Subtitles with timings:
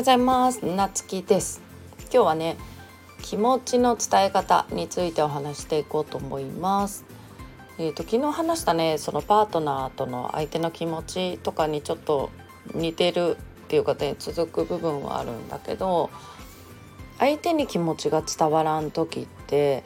[0.00, 0.64] ようございます。
[0.64, 1.60] なつきです。
[2.04, 2.56] 今日はね
[3.20, 7.04] 気持ちの伝え方についてお話していこうと思います。
[7.76, 12.30] えーと、昨日話したねそのパートナーとの相手の気持ちとかにちょっと
[12.74, 16.08] 似てるっていうかね続く部分はあるんだけど
[17.18, 19.84] 相手に気持ちが伝わらん時って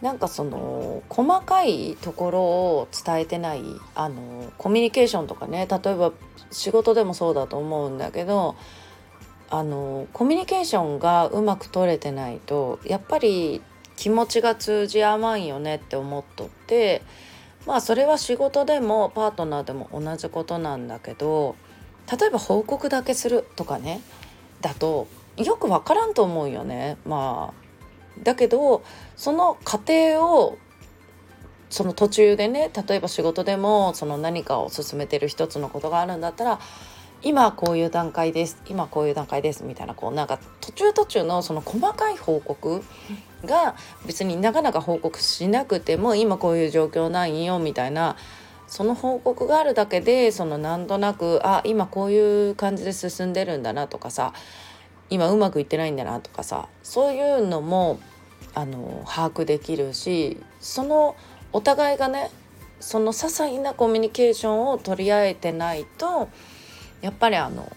[0.00, 3.62] なんかその細かいところを伝えてない
[3.94, 6.12] あのコミュニケーションとかね例えば
[6.50, 8.56] 仕事でもそうだと思うんだけど
[9.52, 13.60] あのコミュニケーションがうまく取れてないとやっぱり
[13.96, 17.02] 気持ちが通じ合わんよねって思っとって
[17.66, 21.54] まあそれは仕事でもパートナーでも同じことなんだけど
[22.10, 24.00] 例えば報告だけするとかね
[24.62, 25.06] だと
[25.36, 26.96] よく分からんと思うよね。
[27.04, 28.82] まあだけど
[29.16, 30.56] その過程を
[31.68, 36.58] その途中でね例えば仕事でもその何かを進めてる一つのことがあるんだったら
[37.22, 42.82] 今こういう段階です今こういう段階ですみたいなこうなんか途中途中のその細かい報告
[43.44, 43.74] が
[44.06, 48.16] 別になかなか報告しなくても今こういう状況なんよみたいな
[48.66, 54.32] その報告があるだけでそのなんとなくあ今こういう感じで進んでるんだなとかさ
[55.10, 58.00] 今うまくいってないんだなとかさそういうのも
[58.54, 61.16] あの把握できるしその
[61.52, 62.30] お互いがね
[62.80, 66.28] その些細なコミュニケーションを取り合えてないと
[67.02, 67.70] やっぱりあの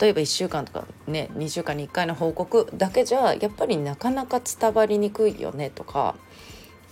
[0.00, 6.14] 例えば1週間とかね2週間に1回の報告だけじゃやっぱりなかなか伝わりにくいよねとか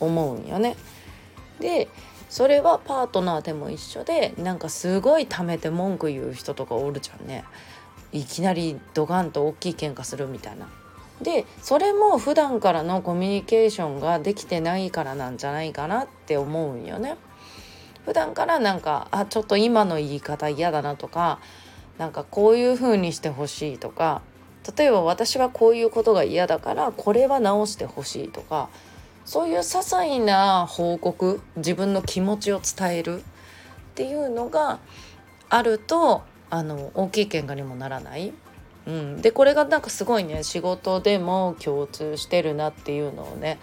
[0.01, 0.77] 思うんよね。
[1.61, 1.89] で
[2.29, 7.45] それはパートナーでも一緒でなんかすごい貯めて文句言う人とかおるじゃんね。
[8.13, 10.69] いきなりドガンと大きい喧嘩するみたいな。
[11.23, 17.17] でそれも普段からのコミュニケーションができてないからなんじゃないかなって思うんよね。
[18.09, 21.41] 普段からなんかあちょっと今の言い方嫌だなとか
[21.99, 24.23] なんかこういう風にしてほしいとか
[24.79, 28.71] 例えば私はこういうことが嫌だからこれは直してほしいとか
[29.27, 33.23] そういう些細な報告自分の気持ちを伝えるっ
[33.95, 34.79] ていうのが
[35.51, 38.33] あるとあの大きい喧嘩にもならない。
[38.87, 43.59] うん、でこれがなんかすごいね仕事でも共通してるなっていうのをね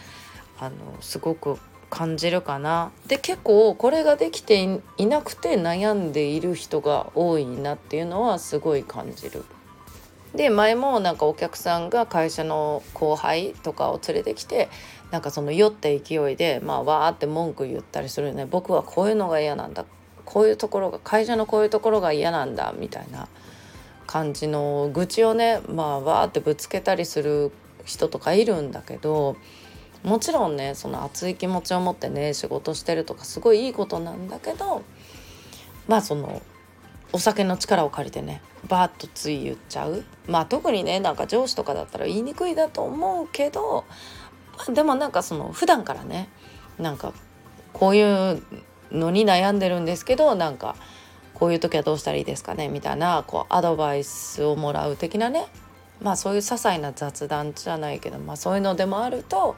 [0.60, 1.58] あのすごく
[1.96, 2.92] 感じるかな。
[3.08, 9.46] で結構これができていなくて悩んでいる人が多いなっていうのはすごい感じる。
[10.36, 14.68] で前もなんかお客さんが会社の後輩とかを連れてきて
[15.10, 19.86] なんかその酔った勢いでまあわーって文句言ったりするよね僕はこういうのが嫌なんだ
[20.26, 23.30] こういうところが会社のこういうところが嫌なんだみたいな
[24.06, 27.54] 感じの愚痴をねまあわーってぶつけたりする
[27.86, 29.38] 人とかいるんだけど
[30.06, 34.84] もちろんねその熱い気持ちを持ってね仕事してるとかすごいいいことなんだけど
[35.88, 36.42] まあその
[37.12, 40.04] お酒の力を借りてねバーッとつい言っちゃう。
[40.28, 43.86] まあ特にねなんか上司とかだったら言いにくいだと思うけど、
[44.68, 46.30] ま、でもなんかその普段からね
[46.78, 47.14] なんか
[47.74, 48.44] こういう
[48.92, 50.76] のに悩んでるんですけどなんか
[51.34, 55.48] こういう時はどうしたらいいですかねみたいなこうアドバイスをもらう的なね
[56.02, 59.56] まあそういう些細な雑談じゃないけど、まあ、そういうのでもあると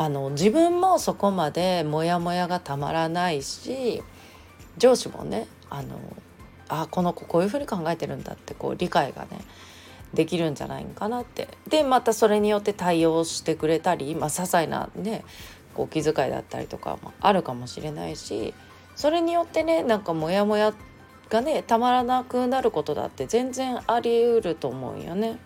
[0.00, 4.02] あの自分もそこまでモヤモヤがたまらないし
[4.78, 5.98] 上司もねあの
[6.70, 9.44] あこの子こういうふうに考えてるんだってこう理解がね
[10.14, 15.22] できるんじゃないかなってでまたそれによって対応してくれたり、まあ、些細なね
[15.74, 18.54] こう気遣いだったりとかもあるかもしれないし
[18.96, 20.72] それによってねなんかモヤモヤ
[21.28, 25.38] がねたまらなくなることだって全然ありうると思うよね。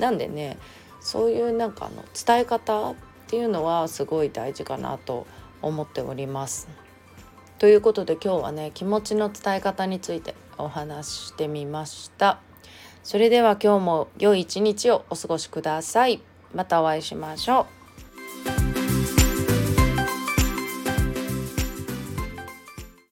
[0.00, 0.58] なんでね
[1.00, 2.96] そういうなんかあの伝え方
[3.28, 5.26] っていうのはすごい大事かなと
[5.60, 6.66] 思っております。
[7.58, 12.40] ということで今日はね気持ちの伝え方についてお話ししてみました。
[13.02, 16.22] それでは今日も良い一日をお過ごしください。
[16.54, 17.77] またお会いしましょう。